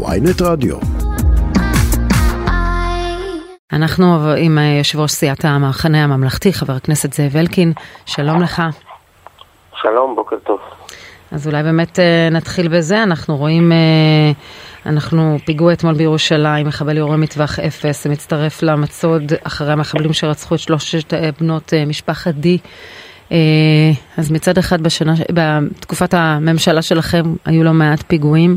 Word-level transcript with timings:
ויינט 0.00 0.42
רדיו. 0.42 0.76
אנחנו 3.72 4.32
עם 4.38 4.58
יושב 4.78 5.00
ראש 5.00 5.10
סיעת 5.10 5.44
המחנה 5.44 6.04
הממלכתי, 6.04 6.52
חבר 6.52 6.72
הכנסת 6.72 7.12
זאב 7.12 7.36
אלקין, 7.36 7.72
שלום 8.06 8.42
לך. 8.42 8.62
שלום, 9.82 10.14
בוקר 10.16 10.36
טוב. 10.46 10.58
אז 11.32 11.46
אולי 11.46 11.62
באמת 11.62 11.98
אה, 11.98 12.28
נתחיל 12.30 12.68
בזה, 12.68 13.02
אנחנו 13.02 13.36
רואים, 13.36 13.72
אה, 13.72 14.32
אנחנו 14.86 15.36
פיגוע 15.44 15.72
אתמול 15.72 15.94
בירושלים, 15.94 16.66
מחבל 16.66 16.96
יורה 16.96 17.16
מטווח 17.16 17.58
אפס, 17.58 18.06
מצטרף 18.06 18.62
למצוד 18.62 19.22
אחרי 19.42 19.72
המחבלים 19.72 20.12
שרצחו 20.12 20.54
את 20.54 20.60
שלושת 20.60 21.14
אה, 21.14 21.30
בנות 21.40 21.72
משפחת 21.86 22.34
די. 22.34 22.58
אז 24.18 24.32
מצד 24.32 24.58
אחד 24.58 24.80
בשנה, 24.80 25.12
בתקופת 25.32 26.14
הממשלה 26.14 26.82
שלכם 26.82 27.22
היו 27.44 27.64
לא 27.64 27.72
מעט 27.72 28.02
פיגועים. 28.02 28.56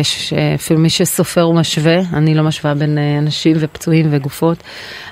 יש 0.00 0.32
אפילו 0.54 0.80
מי 0.80 0.90
שסופר 0.90 1.48
ומשווה, 1.48 1.96
אני 2.14 2.34
לא 2.34 2.42
משווה 2.42 2.74
בין 2.74 2.98
אנשים 3.18 3.56
ופצועים 3.60 4.06
וגופות, 4.10 4.58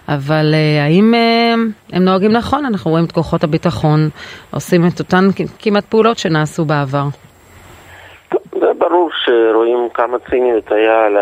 אבל 0.08 0.54
האם 0.86 1.14
הם 1.92 2.04
נוהגים 2.04 2.32
נכון? 2.32 2.64
אנחנו 2.64 2.90
רואים 2.90 3.04
את 3.04 3.12
כוחות 3.12 3.44
הביטחון 3.44 4.08
עושים 4.50 4.86
את 4.86 4.98
אותן 4.98 5.28
כמעט 5.58 5.84
פעולות 5.84 6.18
שנעשו 6.18 6.64
בעבר. 6.64 7.04
זה 8.60 8.66
ברור 8.78 9.10
שרואים 9.24 9.88
כמה 9.94 10.16
ציניות 10.30 10.72
היה 10.72 11.06
על 11.06 11.16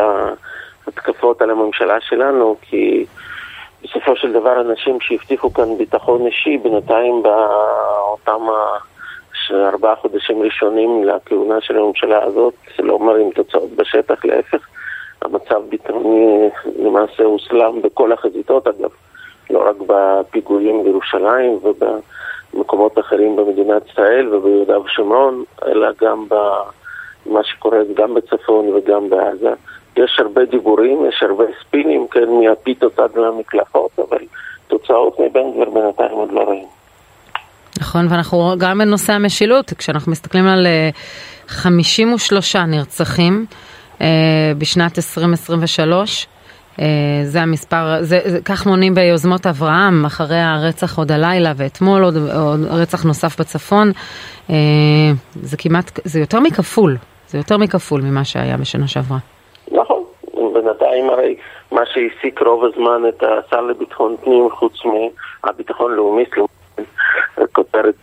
ההתקפות 0.86 1.42
על 1.42 1.50
הממשלה 1.50 1.94
שלנו, 2.00 2.56
כי 2.62 3.04
בסופו 3.82 4.16
של 4.16 4.32
דבר 4.32 4.60
אנשים 4.60 5.00
שהבטיחו 5.00 5.52
כאן 5.52 5.76
ביטחון 5.78 6.26
אישי, 6.26 6.58
בינתיים 6.58 7.22
באותם 7.22 8.46
ארבעה 9.50 9.96
חודשים 9.96 10.42
ראשונים 10.42 11.04
לכהונה 11.04 11.60
של 11.60 11.78
הממשלה 11.78 12.22
הזאת, 12.24 12.54
לא 12.78 12.98
מראים 12.98 13.30
תוצאות 13.30 13.70
בשטח, 13.70 14.24
להפך. 14.24 14.66
המצב 15.22 15.62
ביטחוני 15.68 16.48
למעשה 16.78 17.24
הוסלם 17.24 17.82
בכל 17.82 18.12
החזיתות, 18.12 18.66
אגב, 18.66 18.90
לא 19.50 19.68
רק 19.68 19.76
בפיגועים 19.86 20.84
בירושלים 20.84 21.58
ובמקומות 21.62 22.98
אחרים 22.98 23.36
במדינת 23.36 23.82
ישראל 23.90 24.34
וביהודה 24.34 24.80
ושומרון, 24.80 25.44
אלא 25.66 25.88
גם 26.00 26.26
במה 26.28 27.44
שקורה 27.44 27.78
גם 27.94 28.14
בצפון 28.14 28.68
וגם 28.68 29.10
בעזה. 29.10 29.52
יש 29.96 30.16
הרבה 30.18 30.44
דיבורים, 30.44 30.98
יש 31.08 31.22
הרבה 31.22 31.44
ספינים, 31.60 32.06
כן, 32.10 32.28
מהפיתות 32.44 32.98
עד 32.98 33.10
למקלחות, 33.16 33.90
אבל 33.98 34.18
תוצאות 34.68 35.20
מבן 35.20 35.52
גביר 35.52 35.70
בינתיים 35.70 36.10
עוד 36.10 36.32
לא 36.32 36.40
רואים. 36.40 36.66
נכון, 37.80 38.06
ואנחנו 38.10 38.54
גם 38.58 38.78
בנושא 38.78 39.12
המשילות, 39.12 39.72
כשאנחנו 39.78 40.12
מסתכלים 40.12 40.46
על 40.46 40.66
53 41.46 42.56
אה, 42.56 42.66
נרצחים 42.66 43.46
אה, 44.00 44.52
בשנת 44.58 44.98
2023, 44.98 46.26
אה, 46.80 46.86
זה 47.24 47.42
המספר, 47.42 47.96
זה, 48.00 48.20
זה, 48.24 48.38
כך 48.44 48.66
מונים 48.66 48.94
ביוזמות 48.94 49.46
אברהם, 49.46 50.04
אחרי 50.04 50.40
הרצח 50.40 50.98
עוד 50.98 51.12
הלילה 51.12 51.52
ואתמול 51.56 52.04
עוד, 52.04 52.16
עוד 52.16 52.60
רצח 52.70 53.04
נוסף 53.04 53.40
בצפון. 53.40 53.92
זה 55.42 55.56
כמעט, 55.58 56.00
זה 56.04 56.20
יותר 56.20 56.40
מכפול, 56.40 56.96
זה 57.28 57.38
יותר 57.38 57.56
מכפול 57.56 58.02
ממה 58.02 58.24
שהיה 58.24 58.56
בשנה 58.56 58.88
שעברה. 58.88 59.18
בינתיים 60.96 61.10
הרי 61.10 61.36
מה 61.72 61.80
שהעסיק 61.86 62.42
רוב 62.42 62.64
הזמן 62.64 63.08
את 63.08 63.22
השר 63.22 63.60
לביטחון 63.60 64.16
פנים, 64.24 64.50
חוץ 64.50 64.72
מהביטחון 64.84 65.94
לאומי, 65.94 66.24
כותרת, 67.52 67.94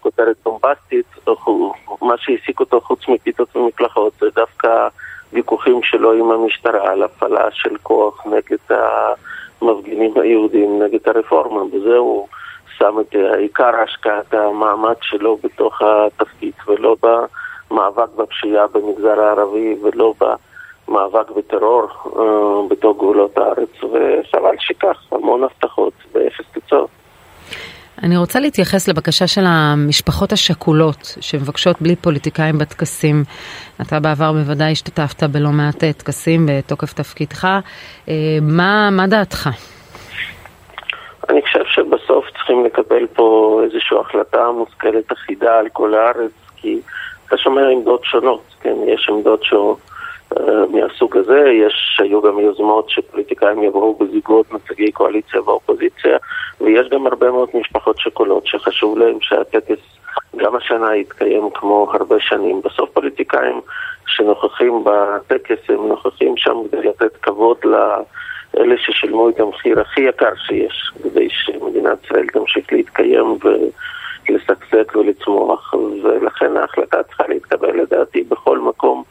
כותרת 0.00 0.36
בומבסטית, 0.44 1.06
מה 2.02 2.14
שהעסיק 2.18 2.60
אותו 2.60 2.80
חוץ 2.80 3.08
מפיתות 3.08 3.56
ומקלחות 3.56 4.12
זה 4.20 4.26
דווקא 4.34 4.88
ויכוחים 5.32 5.82
שלו 5.82 6.12
עם 6.12 6.30
המשטרה 6.30 6.92
על 6.92 7.02
הפעלה 7.02 7.50
של 7.50 7.76
כוח 7.82 8.26
נגד 8.26 8.78
המפגינים 9.62 10.12
היהודים, 10.16 10.82
נגד 10.82 11.08
הרפורמה, 11.08 11.60
בזה 11.64 11.96
הוא 11.96 12.28
שם 12.78 12.94
את 13.00 13.14
עיקר 13.38 13.76
השקעת 13.84 14.34
המאמץ 14.34 14.98
שלו 15.00 15.38
בתוך 15.44 15.82
התפקיד 15.82 16.54
ולא 16.66 16.96
במאבק 17.02 18.08
בפשיעה 18.16 18.66
במגזר 18.66 19.20
הערבי 19.20 19.76
ולא 19.82 20.14
במאבק 20.88 21.30
בטרור 21.30 21.86
uh, 22.04 22.10
בתוך 22.70 22.96
גבולות 22.96 23.38
הארץ 23.38 23.82
וחבל 23.82 24.54
שכך, 24.58 24.96
המון 25.12 25.44
הבטחות 25.44 25.92
ואפס 26.12 26.44
תוצאות. 26.54 26.88
אני 28.02 28.16
רוצה 28.16 28.40
להתייחס 28.40 28.88
לבקשה 28.88 29.26
של 29.26 29.44
המשפחות 29.46 30.32
השכולות 30.32 31.16
שמבקשות 31.20 31.82
בלי 31.82 31.96
פוליטיקאים 31.96 32.58
בטקסים. 32.58 33.22
אתה 33.82 34.00
בעבר 34.00 34.32
בוודאי 34.32 34.72
השתתפת 34.72 35.22
בלא 35.22 35.50
מעט 35.50 35.84
טקסים 35.84 36.46
בתוקף 36.48 36.92
תפקידך. 36.92 37.44
אה, 38.08 38.14
מה, 38.42 38.88
מה 38.92 39.06
דעתך? 39.06 39.48
אני 41.28 41.42
חושב 41.42 41.64
שבסוף 41.66 42.24
צריכים 42.30 42.64
לקבל 42.64 43.06
פה 43.06 43.60
איזושהי 43.64 43.96
החלטה 44.00 44.50
מושכלת 44.50 45.12
אחידה 45.12 45.58
על 45.58 45.66
כל 45.72 45.94
הארץ, 45.94 46.32
כי 46.56 46.80
אתה 47.26 47.36
שומע 47.36 47.68
עמדות 47.68 48.04
שונות, 48.04 48.42
כן? 48.60 48.76
יש 48.86 49.08
עמדות 49.08 49.44
ש... 49.44 49.54
אה, 50.40 50.66
מהסוג 50.72 51.16
הזה. 51.16 51.40
יש, 51.66 52.00
היו 52.02 52.22
גם 52.22 52.38
יוזמות 52.38 52.90
שפוליטיקאים 52.90 53.62
יבואו 53.62 53.94
בזיגות 53.94 54.52
נציגי 54.52 54.92
קואליציה 54.92 55.42
ואופוזיציה, 55.42 56.16
ויש 56.60 56.88
גם 56.88 57.06
הרבה 57.06 57.30
מאוד 57.30 57.48
משפחות 57.54 57.98
שכולות 57.98 58.46
שחשוב 58.46 58.98
להם 58.98 59.18
שהטקס 59.20 59.78
גם 60.36 60.56
השנה 60.56 60.96
יתקיים 60.96 61.50
כמו 61.54 61.90
הרבה 61.92 62.16
שנים. 62.20 62.60
בסוף 62.64 62.90
פוליטיקאים 62.90 63.60
שנוכחים 64.06 64.84
בטקס 64.84 65.58
הם 65.68 65.88
נוכחים 65.88 66.36
שם 66.36 66.56
כדי 66.70 66.88
לתת 66.88 67.16
כבוד 67.16 67.56
לאלה 67.64 68.74
ששילמו 68.78 69.28
את 69.28 69.40
המחיר 69.40 69.80
הכי 69.80 70.00
יקר 70.00 70.34
שיש, 70.46 70.92
כדי 71.02 71.28
שמדינת 71.30 72.04
ישראל 72.04 72.26
תמשיך 72.26 72.72
להתקיים 72.72 73.38
ולשגשג 74.28 74.96
ולצמוח, 74.96 75.74
ולכן 76.02 76.56
ההחלטה 76.56 77.02
צריכה 77.02 77.24
להתקבל 77.28 77.80
לדעתי 77.80 78.22
בכל 78.22 78.58
מקום. 78.58 79.04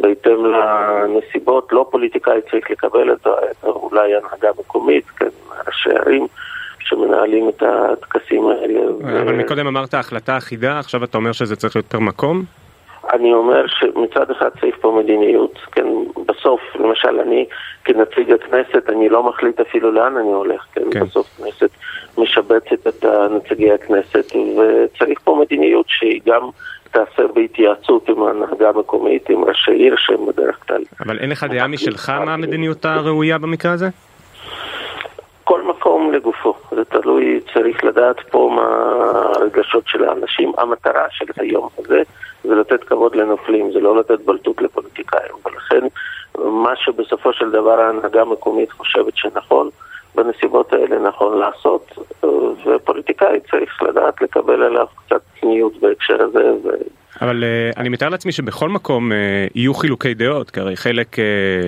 בהתאם 0.00 0.46
לנסיבות, 0.46 1.72
לא 1.72 1.86
פוליטיקאי 1.90 2.40
צריך 2.50 2.70
לקבל 2.70 3.12
את 3.12 3.18
זה, 3.24 3.30
אולי 3.62 4.14
הנהגה 4.14 4.48
מקומית, 4.58 5.04
כן, 5.10 5.28
ראשי 5.66 5.90
ערים. 5.90 6.26
שמנהלים 6.88 7.48
את 7.48 7.62
הטקסים 7.62 8.48
האלה. 8.48 8.80
אבל 9.22 9.34
ו... 9.34 9.38
מקודם 9.38 9.66
אמרת 9.66 9.94
החלטה 9.94 10.36
אחידה, 10.36 10.78
עכשיו 10.78 11.04
אתה 11.04 11.18
אומר 11.18 11.32
שזה 11.32 11.56
צריך 11.56 11.76
להיות 11.76 11.86
פר 11.86 11.98
מקום? 11.98 12.42
אני 13.12 13.32
אומר 13.32 13.66
שמצד 13.66 14.30
אחד 14.30 14.48
צריך 14.60 14.76
פה 14.80 15.00
מדיניות, 15.02 15.58
כן, 15.72 15.86
בסוף, 16.26 16.60
למשל 16.74 17.20
אני 17.20 17.46
כנציג 17.84 18.32
הכנסת, 18.32 18.90
אני 18.90 19.08
לא 19.08 19.22
מחליט 19.22 19.60
אפילו 19.60 19.92
לאן 19.92 20.16
אני 20.16 20.32
הולך, 20.32 20.66
כן, 20.72 20.82
כן. 20.90 21.04
בסוף 21.04 21.26
כנסת 21.36 21.70
משבצת 22.18 22.86
את 22.88 23.04
נציגי 23.30 23.72
הכנסת, 23.72 24.32
וצריך 24.36 25.18
פה 25.24 25.38
מדיניות 25.40 25.86
שהיא 25.88 26.20
גם 26.26 26.42
תעשה 26.96 27.28
בהתייעצות 27.34 28.08
עם 28.08 28.22
ההנהגה 28.22 28.68
המקומית, 28.68 29.30
עם 29.30 29.44
ראשי 29.44 29.70
עיר 29.70 29.94
שהם 29.98 30.26
בדרך 30.26 30.58
כלל. 30.68 30.82
אבל 31.00 31.18
אין 31.18 31.30
לך 31.30 31.46
דעה 31.50 31.66
משלך 31.66 32.08
מה 32.08 32.34
המדיניות 32.34 32.84
הראויה 32.84 33.38
במקרה 33.38 33.72
הזה? 33.72 33.88
כל 35.44 35.62
מקום 35.62 36.12
לגופו, 36.12 36.54
זה 36.70 36.84
תלוי, 36.84 37.40
צריך 37.54 37.84
לדעת 37.84 38.16
פה 38.30 38.50
מה 38.56 38.68
הרגשות 39.36 39.84
של 39.86 40.04
האנשים. 40.04 40.52
המטרה 40.58 41.06
של 41.10 41.24
היום 41.36 41.68
הזה 41.78 42.02
זה 42.44 42.54
לתת 42.54 42.84
כבוד 42.84 43.16
לנופלים, 43.16 43.72
זה 43.72 43.80
לא 43.80 43.96
לתת 43.96 44.20
בלטות 44.24 44.62
לפוליטיקאים, 44.62 45.32
ולכן 45.46 45.86
מה 46.38 46.72
שבסופו 46.76 47.32
של 47.32 47.50
דבר 47.50 47.80
ההנהגה 47.80 48.20
המקומית 48.20 48.72
חושבת 48.72 49.16
שנכון, 49.16 49.70
בנסיבות 50.16 50.72
האלה 50.72 51.08
נכון 51.08 51.38
לעשות, 51.38 51.98
ופוליטיקאי 52.66 53.40
צריך 53.50 53.82
לדעת 53.82 54.22
לקבל 54.22 54.62
עליו 54.62 54.86
קצת 55.06 55.20
צניעות 55.40 55.80
בהקשר 55.80 56.22
הזה. 56.22 56.52
ו... 56.64 56.68
אבל 57.22 57.44
uh, 57.44 57.78
אני 57.80 57.88
מתאר 57.88 58.08
לעצמי 58.08 58.32
שבכל 58.32 58.68
מקום 58.68 59.12
uh, 59.12 59.14
יהיו 59.54 59.74
חילוקי 59.74 60.14
דעות, 60.14 60.50
כי 60.50 60.60
הרי 60.60 60.76
חלק 60.76 61.16
uh, 61.18 61.20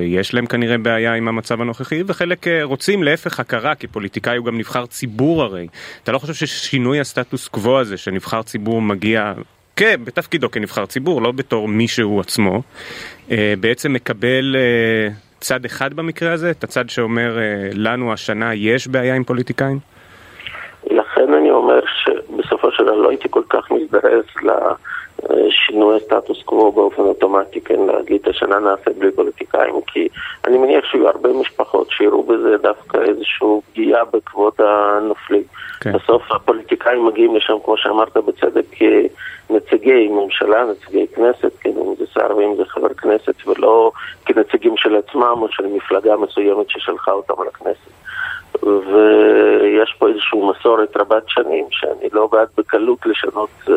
יש 0.02 0.34
להם 0.34 0.46
כנראה 0.46 0.78
בעיה 0.78 1.14
עם 1.14 1.28
המצב 1.28 1.60
הנוכחי, 1.60 2.02
וחלק 2.06 2.46
uh, 2.46 2.50
רוצים 2.62 3.02
להפך 3.02 3.40
הכרה, 3.40 3.74
כי 3.74 3.86
פוליטיקאי 3.86 4.36
הוא 4.36 4.46
גם 4.46 4.58
נבחר 4.58 4.86
ציבור 4.86 5.42
הרי. 5.42 5.66
אתה 6.02 6.12
לא 6.12 6.18
חושב 6.18 6.34
ששינוי 6.34 7.00
הסטטוס 7.00 7.48
קוו 7.48 7.78
הזה, 7.78 7.96
שנבחר 7.96 8.42
ציבור 8.42 8.82
מגיע, 8.82 9.32
כן, 9.76 10.00
בתפקידו 10.04 10.50
כנבחר 10.50 10.86
ציבור, 10.86 11.22
לא 11.22 11.32
בתור 11.32 11.68
מישהו 11.68 12.20
עצמו, 12.20 12.62
uh, 13.28 13.32
בעצם 13.60 13.92
מקבל... 13.92 14.56
Uh, 14.56 15.27
צד 15.40 15.64
אחד 15.64 15.94
במקרה 15.94 16.32
הזה? 16.32 16.50
את 16.50 16.64
הצד 16.64 16.88
שאומר 16.90 17.38
אה, 17.38 17.70
לנו 17.74 18.12
השנה 18.12 18.54
יש 18.54 18.88
בעיה 18.88 19.14
עם 19.14 19.24
פוליטיקאים? 19.24 19.78
לכן 20.90 21.34
אני 21.34 21.50
אומר 21.50 21.80
שבסופו 21.86 22.70
של 22.70 22.84
דבר 22.84 22.94
לא 22.94 23.08
הייתי 23.10 23.28
כל 23.30 23.42
כך 23.48 23.70
מזדרז 23.70 24.24
שינוי 25.50 26.00
סטטוס 26.00 26.42
קוו 26.42 26.72
באופן 26.72 27.02
אוטומטי, 27.02 27.60
כן, 27.60 27.80
להגיד 27.86 28.28
השנה 28.28 28.58
נעשה 28.58 28.90
בלי 28.98 29.10
פוליטיקאים, 29.10 29.74
כי 29.86 30.08
אני 30.46 30.58
מניח 30.58 30.84
שיהיו 30.84 31.08
הרבה 31.08 31.32
משפחות 31.32 31.90
שיראו 31.90 32.22
בזה 32.22 32.56
דווקא 32.62 32.98
איזושהי 32.98 33.48
פגיעה 33.72 34.04
בכבוד 34.04 34.52
הנופלים. 34.58 35.42
כן. 35.80 35.92
בסוף 35.92 36.22
הפוליטיקאים 36.32 37.06
מגיעים 37.06 37.36
לשם, 37.36 37.56
כמו 37.64 37.76
שאמרת 37.76 38.16
בצדק, 38.16 38.64
כנציגי 38.70 40.08
ממשלה, 40.08 40.64
נציגי 40.64 41.06
כנסת, 41.06 41.52
כן, 41.60 41.70
אם 41.70 41.94
זה 41.98 42.04
שר 42.14 42.36
ואם 42.36 42.54
זה 42.56 42.64
חבר 42.64 42.94
כנסת, 42.94 43.46
ולא 43.46 43.92
כנציגים 44.24 44.76
של 44.76 44.96
עצמם 44.96 45.36
או 45.42 45.48
של 45.50 45.66
מפלגה 45.66 46.16
מסוימת 46.16 46.70
ששלחה 46.70 47.12
אותם 47.12 47.34
על 47.40 47.48
הכנסת. 47.48 47.90
ויש 48.62 49.94
פה 49.98 50.08
איזושהי 50.08 50.40
מסורת 50.50 50.96
רבת 50.96 51.22
שנים 51.26 51.66
שאני 51.70 52.08
לא 52.12 52.26
בעד 52.26 52.48
בקלות 52.56 53.06
לשנות 53.06 53.50
uh, 53.66 53.70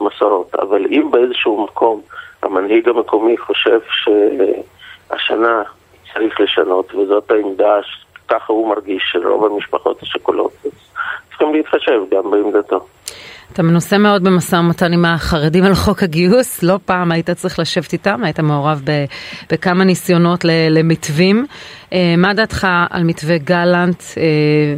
מסורות, 0.00 0.54
אבל 0.54 0.86
אם 0.86 1.10
באיזשהו 1.10 1.64
מקום 1.64 2.00
המנהיג 2.42 2.88
המקומי 2.88 3.36
חושב 3.36 3.80
שהשנה 5.10 5.62
צריך 6.14 6.40
לשנות, 6.40 6.94
וזאת 6.94 7.30
העמדה, 7.30 7.78
ככה 8.28 8.52
הוא 8.52 8.68
מרגיש 8.68 9.02
של 9.12 9.28
רוב 9.28 9.44
המשפחות 9.44 10.02
השכולות, 10.02 10.52
אז 10.64 10.70
צריכים 11.28 11.54
להתחשב 11.54 12.00
גם 12.10 12.30
בעמדתו. 12.30 12.86
אתה 13.52 13.62
מנוסה 13.62 13.98
מאוד 13.98 14.24
במשא 14.24 14.56
ומתן 14.56 14.92
עם 14.92 15.04
החרדים 15.04 15.64
על 15.64 15.74
חוק 15.74 16.02
הגיוס, 16.02 16.62
לא 16.62 16.78
פעם 16.84 17.12
היית 17.12 17.30
צריך 17.30 17.58
לשבת 17.58 17.92
איתם, 17.92 18.24
היית 18.24 18.40
מעורב 18.40 18.82
בכמה 19.52 19.84
ניסיונות 19.84 20.44
למתווים. 20.70 21.46
אה, 21.92 22.14
מה 22.18 22.34
דעתך 22.34 22.66
על 22.90 23.02
מתווה 23.04 23.38
גלנט, 23.38 24.02
אה, 24.16 24.22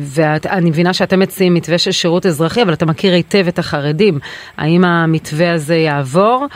ואני 0.01 0.71
מבינה 0.71 0.93
שאתם 0.93 1.21
מציעים 1.21 1.55
מתווה 1.55 1.79
של 1.79 1.91
שירות 1.91 2.27
אזרחי, 2.27 2.63
אבל 2.63 2.73
אתה 2.73 2.87
מכיר 2.87 3.13
היטב 3.13 3.49
את 3.49 3.59
החרדים. 3.59 4.19
האם 4.57 4.85
המתווה 4.85 5.53
הזה 5.53 5.77
יעבור? 5.77 6.47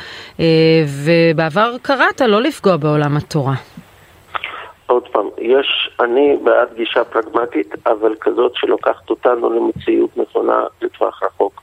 אה, 0.40 0.44
ובעבר 1.04 1.74
קראת 1.82 2.20
לא 2.20 2.42
לפגוע 2.42 2.76
בעולם 2.76 3.16
התורה. 3.16 3.54
עוד 4.86 5.08
פעם, 5.08 5.26
יש, 5.38 5.90
אני 6.00 6.36
בעד 6.44 6.68
גישה 6.76 7.04
פרגמטית, 7.04 7.74
אבל 7.86 8.14
כזאת 8.20 8.52
שלוקחת 8.54 9.10
אותנו 9.10 9.50
למציאות 9.52 10.10
נכונה 10.16 10.64
לטווח 10.82 11.22
רחוק. 11.22 11.62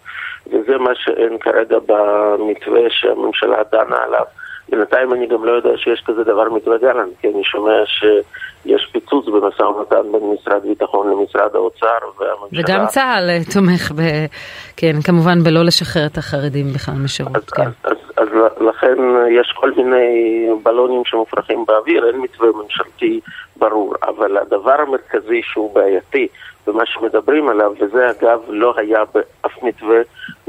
וזה 0.51 0.77
מה 0.77 0.91
שאין 0.95 1.37
כרגע 1.37 1.77
במתווה 1.87 2.81
שהממשלה 2.89 3.63
דנה 3.71 3.97
עליו. 4.03 4.25
בינתיים 4.69 5.13
אני 5.13 5.27
גם 5.27 5.45
לא 5.45 5.51
יודע 5.51 5.77
שיש 5.77 6.03
כזה 6.05 6.23
דבר 6.23 6.49
מתווה 6.49 6.77
גלנט, 6.77 7.13
כי 7.21 7.27
אני 7.27 7.43
שומע 7.43 7.85
שיש 7.85 8.89
פיצוץ 8.91 9.25
במשא 9.25 9.63
ומתן 9.63 10.11
בין 10.11 10.21
משרד 10.33 10.61
ביטחון 10.63 11.09
למשרד 11.11 11.55
האוצר 11.55 11.97
והממשלה. 12.19 12.59
וגם 12.63 12.85
צה"ל 12.87 13.29
תומך 13.53 13.91
ב... 13.91 14.01
כן, 14.77 14.95
כמובן 15.03 15.43
בלא 15.43 15.63
לשחרר 15.63 16.05
את 16.05 16.17
החרדים 16.17 16.73
בכלל 16.73 16.95
משירות, 17.03 17.35
אז, 17.35 17.49
כן. 17.49 17.63
אז, 17.83 17.97
אז, 18.17 18.27
אז 18.27 18.67
לכן 18.67 18.97
יש 19.31 19.53
כל 19.55 19.71
מיני 19.71 20.49
בלונים 20.63 21.01
שמופרחים 21.05 21.65
באוויר, 21.67 22.07
אין 22.07 22.21
מתווה 22.21 22.47
ממשלתי 22.63 23.19
ברור, 23.55 23.95
אבל 24.03 24.37
הדבר 24.37 24.81
המרכזי 24.81 25.41
שהוא 25.43 25.75
בעייתי 25.75 26.27
במה 26.67 26.85
שמדברים 26.85 27.49
עליו, 27.49 27.71
וזה 27.79 28.09
אגב 28.09 28.39
לא 28.47 28.73
היה 28.77 28.99
באף 29.13 29.63
מתווה 29.63 29.97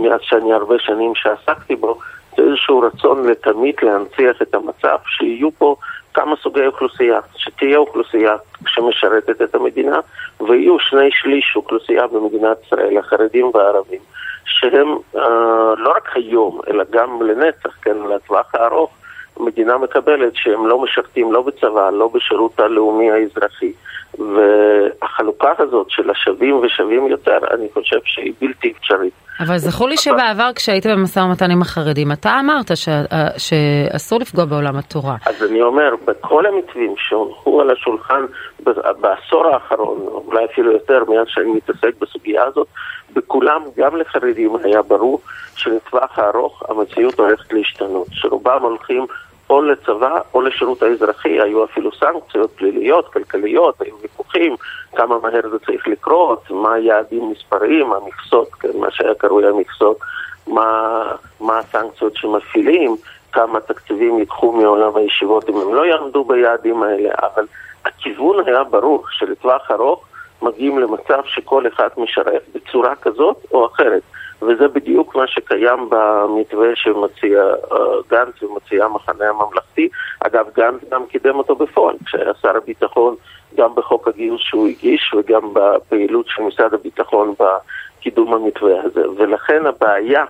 מאז 0.00 0.20
שאני 0.22 0.52
הרבה 0.52 0.78
שנים 0.78 1.14
שעסקתי 1.14 1.76
בו, 1.76 1.98
זה 2.36 2.42
איזשהו 2.42 2.80
רצון 2.80 3.28
לתמיד 3.28 3.74
להנציח 3.82 4.42
את 4.42 4.54
המצב, 4.54 4.98
שיהיו 5.06 5.48
פה 5.58 5.76
כמה 6.14 6.36
סוגי 6.36 6.66
אוכלוסייה, 6.66 7.20
שתהיה 7.36 7.78
אוכלוסייה 7.78 8.36
שמשרתת 8.66 9.42
את 9.42 9.54
המדינה, 9.54 10.00
ויהיו 10.40 10.78
שני 10.78 11.10
שליש 11.12 11.52
אוכלוסייה 11.56 12.06
במדינת 12.06 12.56
ישראל, 12.66 12.98
החרדים 12.98 13.50
והערבים, 13.54 14.00
שהם 14.44 14.96
אה, 15.16 15.74
לא 15.76 15.90
רק 15.96 16.08
היום, 16.14 16.60
אלא 16.68 16.84
גם 16.90 17.22
לנצח, 17.22 17.76
כן, 17.82 17.96
לטווח 18.14 18.54
הארוך, 18.54 18.90
המדינה 19.40 19.78
מקבלת 19.78 20.32
שהם 20.34 20.66
לא 20.66 20.82
משרתים 20.82 21.32
לא 21.32 21.42
בצבא, 21.42 21.90
לא 21.90 22.10
בשירות 22.14 22.60
הלאומי 22.60 23.10
האזרחי. 23.10 23.72
והחלוקה 24.18 25.52
הזאת 25.58 25.86
של 25.90 26.10
השווים 26.10 26.56
ושווים 26.56 27.06
יותר, 27.06 27.38
אני 27.50 27.68
חושב 27.74 27.98
שהיא 28.04 28.32
בלתי 28.40 28.72
אפשרית. 28.78 29.12
אבל 29.40 29.58
זכור 29.58 29.88
לי 29.88 29.96
שבעבר 29.96 30.50
כשהיית 30.54 30.86
במשא 30.86 31.20
ומתן 31.20 31.50
עם 31.50 31.62
החרדים, 31.62 32.12
אתה 32.12 32.40
אמרת 32.40 32.76
ש... 32.76 32.88
שאסור 33.36 34.20
לפגוע 34.20 34.44
בעולם 34.44 34.76
התורה. 34.76 35.16
אז 35.26 35.42
אני 35.50 35.62
אומר, 35.62 35.94
בכל 36.04 36.46
המתווים 36.46 36.94
שהונחו 36.96 37.60
על 37.60 37.70
השולחן 37.70 38.24
בעשור 39.00 39.46
האחרון, 39.46 39.98
אולי 40.26 40.44
אפילו 40.44 40.72
יותר 40.72 41.02
מאז 41.08 41.26
שאני 41.28 41.50
מתעסק 41.50 41.90
בסוגיה 42.00 42.44
הזאת, 42.44 42.66
בכולם, 43.12 43.62
גם 43.76 43.96
לחרדים 43.96 44.56
היה 44.64 44.82
ברור 44.82 45.20
שלטווח 45.56 46.18
הארוך 46.18 46.62
המציאות 46.68 47.18
הולכת 47.18 47.52
להשתנות, 47.52 48.06
שרובם 48.12 48.62
הולכים 48.62 49.06
או 49.50 49.62
לצבא 49.62 50.20
או 50.34 50.42
לשירות 50.42 50.82
האזרחי, 50.82 51.40
היו 51.40 51.64
אפילו 51.64 51.90
סנקציות 51.92 52.50
פליליות, 52.50 53.12
כלכליות, 53.12 53.80
היו 53.80 53.94
ויכוחים 54.02 54.56
כמה 54.96 55.18
מהר 55.18 55.48
זה 55.50 55.58
צריך 55.58 55.88
לקרות, 55.88 56.50
מה 56.50 56.74
היעדים 56.74 57.30
מספריים, 57.30 57.92
המכסות, 57.92 58.48
כן, 58.54 58.78
מה 58.80 58.90
שהיה 58.90 59.14
קרוי 59.14 59.46
המכסות, 59.46 59.98
מה, 60.46 61.02
מה 61.40 61.58
הסנקציות 61.58 62.16
שמפעילים, 62.16 62.96
כמה 63.32 63.60
תקציבים 63.60 64.18
ייקחו 64.18 64.52
מעולם 64.52 64.96
הישיבות 64.96 65.48
אם 65.48 65.56
הם 65.56 65.74
לא 65.74 65.86
יעמדו 65.86 66.24
ביעדים 66.24 66.82
האלה, 66.82 67.10
אבל 67.18 67.46
הכיוון 67.84 68.48
היה 68.48 68.64
ברור 68.64 69.04
שלטווח 69.10 69.70
ארוך 69.70 70.04
מגיעים 70.42 70.78
למצב 70.78 71.20
שכל 71.24 71.66
אחד 71.66 71.88
משרת 71.96 72.42
בצורה 72.54 72.94
כזאת 72.96 73.36
או 73.52 73.66
אחרת. 73.66 74.02
וזה 74.42 74.68
בדיוק 74.68 75.16
מה 75.16 75.26
שקיים 75.26 75.88
במתווה 75.90 76.68
שמציע 76.74 77.42
uh, 77.70 77.74
גנץ 78.10 78.42
ומציע 78.42 78.84
המחנה 78.84 79.24
הממלכתי. 79.28 79.88
אגב, 80.20 80.46
גנץ 80.56 80.80
גם 80.90 81.06
קידם 81.06 81.34
אותו 81.34 81.54
בפועל, 81.54 81.96
כשהיה 82.06 82.34
שר 82.42 82.56
הביטחון, 82.56 83.14
גם 83.56 83.74
בחוק 83.74 84.08
הגיוס 84.08 84.40
שהוא 84.40 84.68
הגיש 84.68 85.14
וגם 85.14 85.52
בפעילות 85.52 86.26
של 86.28 86.42
משרד 86.42 86.74
הביטחון 86.74 87.34
בקידום 87.38 88.34
המתווה 88.34 88.82
הזה. 88.82 89.10
ולכן 89.16 89.66
הבעיה 89.66 90.24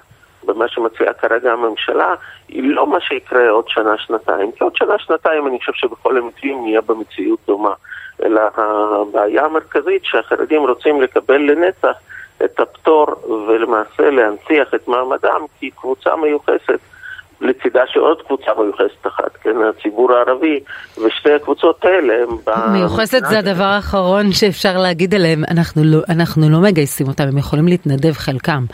במה 0.44 0.68
שמציעה 0.68 1.12
כרגע 1.12 1.52
הממשלה 1.52 2.14
היא 2.48 2.62
לא 2.74 2.86
מה 2.86 3.00
שיקרה 3.00 3.50
עוד 3.50 3.68
שנה-שנתיים, 3.68 4.52
כי 4.52 4.64
עוד 4.64 4.76
שנה-שנתיים 4.76 5.46
אני 5.46 5.58
חושב 5.58 5.72
שבכל 5.74 6.16
המתווים 6.16 6.62
נהיה 6.62 6.80
במציאות 6.80 7.38
דומה. 7.46 7.72
אלא 8.22 8.40
הבעיה 8.56 9.44
המרכזית 9.44 10.04
שהחרדים 10.04 10.62
רוצים 10.62 11.02
לקבל 11.02 11.40
לנצח 11.40 11.96
את 12.44 12.60
הפטור 12.60 13.06
ולמעשה 13.48 14.10
להנציח 14.10 14.74
את 14.74 14.88
מעמדם 14.88 15.46
כקבוצה 15.60 16.16
מיוחסת 16.16 16.80
לצידה 17.40 17.82
של 17.86 18.00
עוד 18.00 18.22
קבוצה 18.22 18.50
מיוחסת 18.58 19.06
אחת, 19.06 19.36
כן, 19.42 19.56
הציבור 19.68 20.12
הערבי, 20.12 20.60
ושתי 21.04 21.32
הקבוצות 21.32 21.84
האלה 21.84 22.14
הם... 22.22 22.54
מיוחסת 22.72 23.20
זה 23.28 23.38
הדבר 23.38 23.64
האחרון 23.64 24.32
שאפשר 24.32 24.78
להגיד 24.78 25.14
עליהם, 25.14 25.42
אנחנו 25.50 25.82
לא, 25.84 25.98
אנחנו 26.08 26.50
לא 26.50 26.58
מגייסים 26.58 27.08
אותם, 27.08 27.24
הם 27.24 27.38
יכולים 27.38 27.68
להתנדב 27.68 28.12
חלקם, 28.12 28.64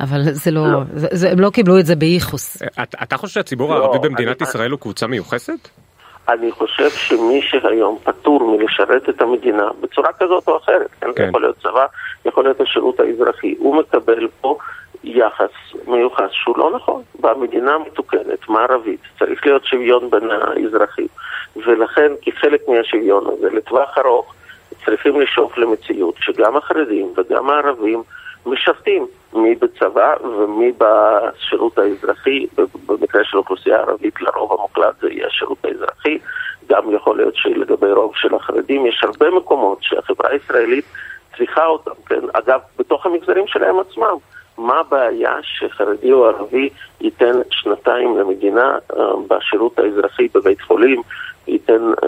אבל 0.00 0.20
זה 0.22 0.50
לא, 0.50 0.72
לא. 0.72 0.80
זה, 0.94 1.08
זה, 1.10 1.30
הם 1.30 1.40
לא 1.40 1.50
קיבלו 1.50 1.78
את 1.78 1.86
זה 1.86 1.96
בייחוס. 1.96 2.62
אתה, 2.82 2.98
אתה 3.02 3.16
חושב 3.16 3.34
שהציבור 3.34 3.70
לא, 3.70 3.74
הערבי 3.74 4.08
במדינת 4.08 4.42
אני, 4.42 4.48
ישראל 4.48 4.70
הוא 4.70 4.80
קבוצה 4.80 5.06
מיוחסת? 5.06 5.68
אני 6.28 6.52
חושב 6.52 6.90
שמי 6.90 7.42
שהיום 7.42 7.98
פטור 8.04 8.56
מלשרת 8.56 9.08
את 9.08 9.22
המדינה 9.22 9.68
בצורה 9.80 10.12
כזאת 10.18 10.48
או 10.48 10.56
אחרת, 10.56 10.88
כן, 11.00 11.06
כן. 11.16 11.28
יכול 11.28 11.40
להיות 11.40 11.56
צבא, 11.62 11.86
יכול 12.40 12.50
להיות 12.50 12.60
השירות 12.60 13.00
האזרחי, 13.00 13.54
הוא 13.58 13.76
מקבל 13.76 14.28
פה 14.40 14.56
יחס 15.04 15.50
מיוחס 15.86 16.30
שהוא 16.30 16.58
לא 16.58 16.70
נכון. 16.76 17.02
במדינה 17.20 17.78
מתוקנת, 17.78 18.48
מערבית, 18.48 19.00
צריך 19.18 19.46
להיות 19.46 19.64
שוויון 19.64 20.10
בין 20.10 20.30
האזרחים, 20.30 21.06
ולכן 21.56 22.12
כחלק 22.22 22.60
מהשוויון 22.68 23.26
הזה, 23.26 23.50
לטווח 23.50 23.98
ארוך, 23.98 24.34
צריכים 24.84 25.20
לשאוף 25.20 25.58
למציאות 25.58 26.14
שגם 26.20 26.56
החרדים 26.56 27.12
וגם 27.16 27.50
הערבים 27.50 28.02
משרתים, 28.46 29.06
מי 29.32 29.54
בצבא 29.54 30.14
ומי 30.22 30.72
בשירות 30.78 31.78
האזרחי, 31.78 32.46
במקרה 32.86 33.24
של 33.24 33.38
אוכלוסייה 33.38 33.76
ערבית 33.76 34.20
לרוב 34.20 34.52
המוחלט 34.52 35.00
זה 35.00 35.08
יהיה 35.10 35.26
השירות 35.26 35.64
האזרחי, 35.64 36.18
גם 36.68 36.94
יכול 36.94 37.16
להיות 37.16 37.36
שלגבי 37.36 37.92
רוב 37.92 38.12
של 38.16 38.34
החרדים 38.34 38.86
יש 38.86 39.00
הרבה 39.04 39.30
מקומות 39.30 39.78
שהחברה 39.82 40.30
הישראלית 40.30 40.84
צריכה 41.40 41.66
אותם, 41.66 41.90
כן? 42.06 42.20
אגב, 42.32 42.60
בתוך 42.78 43.06
המגזרים 43.06 43.44
שלהם 43.46 43.74
עצמם. 43.80 44.16
מה 44.58 44.74
הבעיה 44.80 45.32
שחרדי 45.42 46.12
או 46.12 46.26
ערבי 46.26 46.68
ייתן 47.00 47.34
שנתיים 47.50 48.18
למדינה 48.18 48.78
uh, 48.92 48.96
בשירות 49.28 49.78
האזרחי 49.78 50.28
בבית 50.34 50.60
חולים, 50.60 51.02
ייתן 51.48 51.92
uh, 52.02 52.06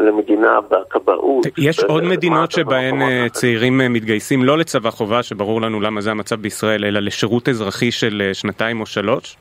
למדינה 0.00 0.58
בכבאות. 0.60 1.46
יש 1.58 1.84
עוד 1.84 2.04
מדינות 2.04 2.52
שבהן 2.52 3.28
צעירים 3.28 3.78
מתגייסים 3.78 4.44
לא 4.44 4.58
לצבא 4.58 4.90
חובה, 4.90 5.22
שברור 5.22 5.62
לנו 5.62 5.80
למה 5.80 6.00
זה 6.00 6.10
המצב 6.10 6.36
בישראל, 6.36 6.84
אלא 6.84 7.00
לשירות 7.00 7.48
אזרחי 7.48 7.90
של 7.90 8.30
שנתיים 8.32 8.80
או 8.80 8.86
שלוש? 8.86 9.36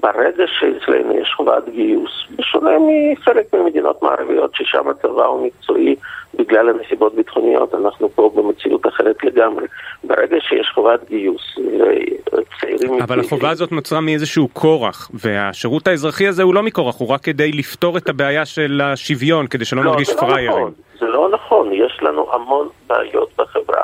ברגע 0.00 0.44
שאצלנו 0.46 1.18
יש 1.18 1.32
חובת 1.36 1.68
גיוס, 1.68 2.10
בשונה 2.36 2.70
מחלק 3.12 3.54
ממדינות 3.54 4.02
מערביות 4.02 4.54
ששם 4.54 4.88
הצבא 4.88 5.24
הוא 5.24 5.46
מקצועי 5.46 5.96
בגלל 6.34 6.68
הנסיבות 6.68 7.14
ביטחוניות, 7.14 7.74
אנחנו 7.74 8.08
פה 8.08 8.30
במציאות 8.34 8.86
אחרת 8.86 9.24
לגמרי. 9.24 9.66
ברגע 10.04 10.36
שיש 10.40 10.70
חובת 10.74 11.08
גיוס 11.08 11.58
וצעירים... 11.58 13.02
אבל 13.02 13.20
החובה 13.20 13.50
הזאת 13.50 13.72
נוצרה 13.72 14.00
מאיזשהו 14.00 14.48
כורח, 14.52 15.10
והשירות 15.14 15.88
האזרחי 15.88 16.26
הזה 16.26 16.42
הוא 16.42 16.54
לא 16.54 16.62
מכורח, 16.62 16.98
הוא 16.98 17.08
רק 17.08 17.20
כדי 17.20 17.52
לפתור 17.52 17.96
את 17.96 18.08
הבעיה 18.08 18.46
של 18.46 18.80
השוויון, 18.84 19.46
כדי 19.46 19.64
שלא 19.64 19.84
לא, 19.84 19.90
נרגיש 19.90 20.08
זה 20.08 20.14
לא 20.14 20.20
פראיירים. 20.20 20.58
נכון, 20.58 20.72
זה 20.98 21.06
לא 21.06 21.30
נכון, 21.32 21.72
יש 21.72 21.98
לנו 22.02 22.26
המון 22.32 22.68
בעיות 22.86 23.28
בחברה 23.38 23.82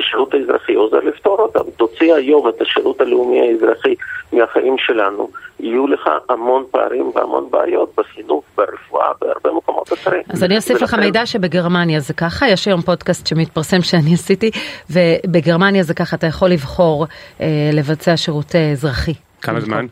ששירות 0.00 0.34
האזרחי 0.34 0.74
עוזר 0.74 0.96
לפתור 0.98 1.38
אותן. 1.38 1.70
תוציא 1.76 2.14
היום 2.14 2.48
את 2.48 2.60
השירות 2.60 3.00
הלאומי 3.00 3.40
האזרחי 3.40 3.94
מהחיים 4.32 4.76
שלנו, 4.78 5.28
יהיו 5.60 5.86
לך 5.86 6.00
המון 6.28 6.64
פערים 6.70 7.12
והמון 7.14 7.48
בעיות 7.50 7.92
בחינוך, 7.96 8.44
ברפואה, 8.56 9.06
בהרבה 9.20 9.50
מקומות 9.58 9.92
אחרים. 9.92 10.22
אז 10.28 10.44
אני 10.44 10.56
אוסיף 10.56 10.76
לך 10.76 10.92
ולכן- 10.92 11.00
מידע 11.00 11.26
שבגרמניה 11.26 12.00
זה 12.00 12.14
ככה, 12.14 12.48
יש 12.48 12.68
היום 12.68 12.82
פודקאסט 12.82 13.26
שמתפרסם 13.26 13.82
שאני 13.82 14.14
עשיתי, 14.14 14.50
ובגרמניה 14.90 15.82
זה 15.82 15.94
ככה, 15.94 16.16
אתה 16.16 16.26
יכול 16.26 16.48
לבחור 16.50 17.06
אה, 17.40 17.46
לבצע 17.72 18.16
שירות 18.16 18.54
אה, 18.54 18.70
אזרחי. 18.72 19.14
כמה 19.42 19.54
במקום. 19.54 19.68
זמן? 19.74 19.86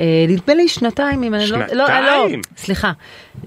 אה, 0.00 0.24
נדמה 0.28 0.54
לי 0.54 0.68
שנתיים, 0.68 1.22
אם 1.22 1.34
אני 1.34 1.44
לא... 1.50 1.58
לא, 1.58 1.64
לא, 1.72 1.86
שנתיים? 1.86 2.40
סליחה, 2.56 2.90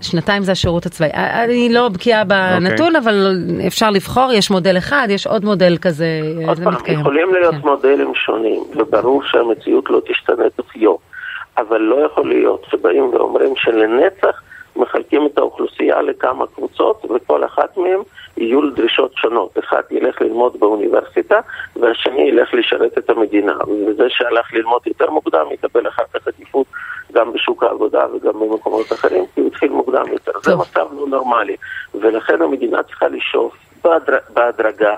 שנתיים 0.01 0.43
זה 0.43 0.51
השירות 0.51 0.85
הצבאי. 0.85 1.09
אה, 1.09 1.43
אני 1.43 1.73
לא 1.73 1.89
בקיאה 1.89 2.23
בנתון, 2.23 2.95
אבל 2.95 3.37
אפשר 3.67 3.89
לבחור, 3.89 4.31
יש 4.33 4.51
מודל 4.51 4.77
אחד, 4.77 5.07
יש 5.09 5.27
עוד 5.27 5.45
מודל 5.45 5.77
כזה, 5.81 6.21
אה, 6.41 6.47
עוד 6.47 6.59
פעם. 6.63 6.73
יכולים 6.99 7.33
להיות 7.33 7.55
כן. 7.55 7.67
מודלים 7.67 8.15
שונים, 8.15 8.63
וברור 8.75 9.23
שהמציאות 9.23 9.89
לא 9.89 10.01
תשתנה 10.07 10.49
תוך 10.55 10.75
יום, 10.75 10.97
אבל 11.57 11.81
לא 11.81 11.95
יכול 12.05 12.29
להיות 12.29 12.65
שבאים 12.71 13.03
ואומרים 13.13 13.53
שלנצח 13.55 14.41
מחלקים 14.75 15.25
את 15.33 15.37
האוכלוסייה 15.37 16.01
לכמה 16.01 16.45
קבוצות, 16.55 17.05
וכל 17.15 17.45
אחת 17.45 17.77
מהן 17.77 17.99
יהיו 18.39 18.71
דרישות 18.71 19.13
שונות. 19.15 19.57
אחד 19.59 19.81
ילך 19.91 20.21
ללמוד 20.21 20.59
באוניברסיטה, 20.59 21.39
והשני 21.75 22.21
ילך 22.21 22.53
לשרת 22.53 22.97
את 22.97 23.09
המדינה. 23.09 23.53
וזה 23.87 24.03
שהלך 24.09 24.53
ללמוד 24.53 24.81
יותר 24.87 25.09
מוקדם 25.09 25.45
יקבל 25.51 25.87
אחר 25.87 26.03
כך 26.13 26.27
עדיפות 26.27 26.67
גם 27.13 27.33
בשוק 27.33 27.63
העבודה 27.63 28.05
וגם 28.13 28.39
במקומות 28.39 28.93
אחרים, 28.93 29.25
כי 29.35 29.41
הוא 29.41 29.47
התחיל 29.47 29.71
מוקדם 29.71 30.05
יותר. 30.11 30.31
זה 30.43 30.51
טוב. 30.51 30.61
מצב 30.61 30.85
לא 30.99 31.07
נורמלי, 31.07 31.55
ולכן 31.95 32.41
המדינה 32.41 32.83
צריכה 32.83 33.07
לשאוף 33.07 33.53
בהדר... 33.83 34.17
בהדרגה, 34.33 34.95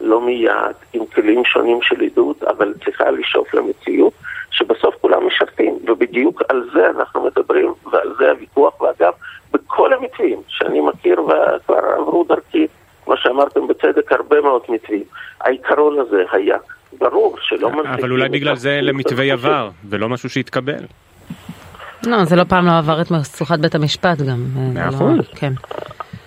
לא 0.00 0.20
מיד, 0.20 0.76
עם 0.92 1.06
כלים 1.06 1.44
שונים 1.44 1.78
של 1.82 2.00
עידוד, 2.00 2.36
אבל 2.46 2.74
צריכה 2.84 3.10
לשאוף 3.10 3.54
למציאות 3.54 4.12
שבסוף 4.50 4.94
כולם 5.00 5.26
משרתים, 5.26 5.78
ובדיוק 5.86 6.42
על 6.48 6.70
זה 6.74 6.90
אנחנו 6.90 7.24
מדברים, 7.24 7.74
ועל 7.92 8.14
זה 8.18 8.30
הוויכוח, 8.30 8.80
ואגב, 8.80 9.12
בכל 9.52 9.92
המתווים 9.92 10.40
שאני 10.48 10.80
מכיר 10.80 11.20
וכבר 11.20 11.78
עברו 11.98 12.24
דרכי, 12.24 12.66
כמו 13.12 13.20
שאמרתם 13.20 13.66
בצדק, 13.68 14.12
הרבה 14.12 14.40
מאוד 14.40 14.62
מתווים. 14.68 15.02
העיקרון 15.40 15.98
הזה 16.00 16.22
היה. 16.32 16.56
ברור 16.98 17.36
שלא 17.40 17.70
מנחיתים 17.70 17.92
אבל 18.04 18.10
אולי 18.10 18.28
בגלל 18.28 18.56
זה 18.56 18.70
הזאת. 19.32 19.44
עבר, 19.44 19.70
ולא 19.88 20.08
משהו 20.08 20.30
שהתקבל. 20.30 20.84
לא, 22.06 22.24
זה 22.24 22.36
לא 22.36 22.44
פעם 22.44 22.66
לא 22.66 22.78
עבר 22.78 23.00
את 23.00 23.10
משוכת 23.10 23.58
בית 23.58 23.74
המשפט 23.74 24.18
גם. 24.18 24.44
אה, 24.56 24.72
מאה 24.74 24.84
לא- 24.90 24.96
אחוז. 24.96 25.28
כן. 25.36 25.52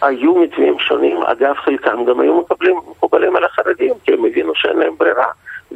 היו 0.01 0.35
מתווים 0.35 0.75
שונים, 0.79 1.17
אגב 1.23 1.55
חלקם 1.55 2.05
גם 2.09 2.19
היו 2.19 2.41
מקבלים, 2.41 2.75
מקובלים 2.91 3.35
על 3.35 3.43
החרדים, 3.43 3.93
כי 4.03 4.13
הם 4.13 4.25
הבינו 4.25 4.51
שאין 4.55 4.77
להם 4.77 4.93
ברירה. 4.97 5.27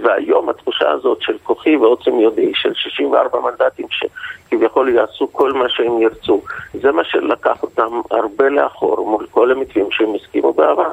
והיום 0.04 0.50
התחושה 0.50 0.90
הזאת 0.90 1.22
של 1.22 1.38
כוחי 1.44 1.76
ועוצם 1.76 2.20
ידי, 2.20 2.52
של 2.56 2.74
64 2.74 3.40
מנדטים 3.40 3.86
שכביכול 3.90 4.90
יעשו 4.90 5.32
כל 5.32 5.54
מה 5.54 5.70
שהם 5.70 6.02
ירצו, 6.02 6.42
זה 6.74 6.92
מה 6.92 7.04
שלקח 7.04 7.64
אותם 7.64 8.02
הרבה 8.12 8.50
לאחור 8.50 9.10
מול 9.10 9.26
כל 9.32 9.52
המתווים 9.52 9.88
שהם 9.92 10.16
הסכימו 10.16 10.54
בעבר. 10.54 10.92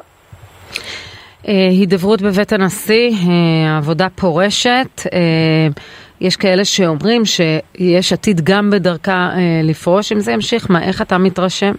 אה, 1.47 1.67
הידברות 1.69 2.21
בבית 2.21 2.53
הנשיא, 2.53 3.11
אה, 3.11 3.77
עבודה 3.77 4.07
פורשת. 4.09 5.01
אה, 5.13 5.67
יש 6.21 6.35
כאלה 6.35 6.65
שאומרים 6.65 7.25
שיש 7.25 8.13
עתיד 8.13 8.41
גם 8.43 8.69
בדרכה 8.69 9.29
לפרוש, 9.63 10.11
אם 10.11 10.19
זה 10.19 10.31
ימשיך, 10.31 10.71
מה, 10.71 10.83
איך 10.83 11.01
אתה 11.01 11.17
מתרשם? 11.17 11.71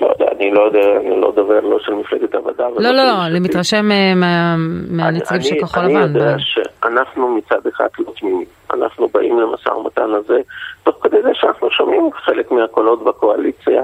לא 0.00 0.06
יודע, 0.06 0.23
אני 0.36 0.50
לא 0.50 0.60
יודע, 0.62 0.96
אני 1.00 1.20
לא 1.20 1.32
דובר 1.36 1.60
לא 1.60 1.78
של 1.78 1.94
מפלגת 1.94 2.34
העבודה 2.34 2.68
לא, 2.68 2.90
לא, 2.90 3.04
לא, 3.04 3.26
אני. 3.26 3.40
מתרשם 3.40 3.90
אה, 3.90 4.12
מה- 4.16 4.56
מהנציגים 4.90 5.42
של 5.42 5.52
אני- 5.54 5.60
כחול 5.62 5.84
אני 5.84 5.94
לבן. 5.94 6.02
יודע 6.02 6.36
ב- 6.36 6.38
שאנחנו 6.38 7.28
מצד 7.36 7.66
אחד 7.74 7.88
לא 7.98 8.12
תמימים. 8.20 8.44
אנחנו 8.74 9.08
באים 9.08 9.40
למשא 9.40 9.68
ומתן 9.68 10.10
הזה, 10.14 10.38
תוך 10.82 10.96
כדי 11.02 11.22
זה 11.22 11.30
שאנחנו 11.34 11.70
שומעים 11.70 12.10
חלק 12.12 12.50
מהקולות 12.50 13.04
בקואליציה, 13.04 13.82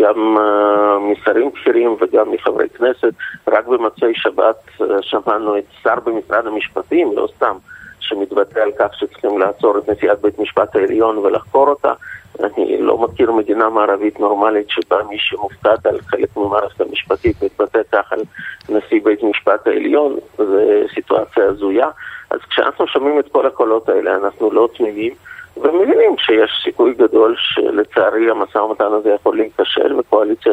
גם 0.00 0.36
uh, 0.36 0.40
משרים 1.12 1.50
בכירים 1.50 1.96
וגם 2.00 2.30
מחברי 2.32 2.68
כנסת. 2.68 3.12
רק 3.48 3.66
במוצאי 3.66 4.12
שבת 4.14 4.56
uh, 4.80 4.84
שמענו 5.00 5.58
את 5.58 5.64
שר 5.82 5.94
במשרד 6.04 6.46
המשפטים, 6.46 7.12
לא 7.16 7.28
סתם, 7.36 7.56
שמתבטא 8.00 8.58
על 8.58 8.70
כך 8.78 8.94
שצריכים 8.94 9.38
לעצור 9.38 9.78
את 9.78 9.88
נשיאת 9.88 10.20
בית 10.20 10.38
משפט 10.38 10.76
העליון 10.76 11.18
ולחקור 11.18 11.68
אותה. 11.68 11.92
אני 12.44 12.78
לא 12.78 12.98
מכיר 12.98 13.32
מדינה 13.32 13.68
מערבית 13.68 14.20
נורמלית 14.20 14.70
שבה 14.70 15.02
מי 15.08 15.18
שמופקד 15.18 15.76
על 15.84 16.00
חלק 16.06 16.36
ממערכת 16.36 16.80
המשפטית 16.80 17.42
מתבטא 17.42 17.80
כך 17.92 18.12
על 18.12 18.22
נשיא 18.68 19.00
בית 19.04 19.22
משפט 19.22 19.66
העליון, 19.66 20.16
זו 20.38 20.44
סיטואציה 20.94 21.44
הזויה. 21.44 21.88
אז 22.30 22.40
כשאנחנו 22.50 22.86
שומעים 22.86 23.18
את 23.18 23.32
כל 23.32 23.46
הקולות 23.46 23.88
האלה 23.88 24.16
אנחנו 24.16 24.50
לא 24.50 24.68
תמימים 24.76 25.14
ומבינים 25.56 26.16
שיש 26.18 26.50
סיכוי 26.64 26.94
גדול 26.94 27.34
שלצערי 27.38 28.30
המשא 28.30 28.58
ומתן 28.58 28.92
הזה 28.92 29.10
יכול 29.10 29.36
להיכשל 29.36 29.98
וקואליציה 29.98 30.52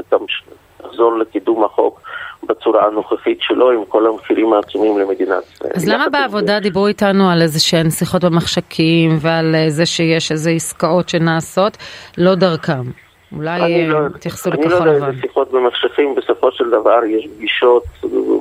תחזור 0.83 1.17
לקידום 1.17 1.63
החוק 1.63 2.01
בצורה 2.49 2.85
הנוכחית 2.87 3.37
שלו 3.41 3.71
עם 3.71 3.85
כל 3.87 4.05
המחירים 4.07 4.53
העצומים 4.53 4.97
למדינת 4.99 5.43
ישראל. 5.53 5.71
אז 5.75 5.87
למה 5.89 6.09
בעבודה 6.09 6.53
זה- 6.53 6.59
דיברו 6.59 6.87
איתנו 6.87 7.29
על 7.29 7.41
איזה 7.41 7.59
שהן 7.59 7.89
שיחות 7.89 8.23
במחשכים 8.23 9.17
ועל 9.21 9.55
אה, 9.55 9.69
זה 9.69 9.85
שיש 9.85 10.31
איזה 10.31 10.49
עסקאות 10.49 11.09
שנעשות, 11.09 11.77
לא 12.17 12.35
דרכם? 12.35 12.81
אולי 13.35 13.61
אני 13.63 13.87
לא- 13.87 13.97
אה, 13.97 14.09
תתייחסו 14.09 14.49
אני 14.51 14.61
לא 14.61 14.67
לכחול 14.67 14.87
יודע 14.87 14.97
לבן. 14.99 15.07
איזה 15.07 15.21
שיחות 15.21 15.51
במחשכים, 15.51 16.15
בסופו 16.15 16.51
של 16.51 16.69
דבר 16.69 16.99
יש 17.05 17.27
פגישות 17.37 17.83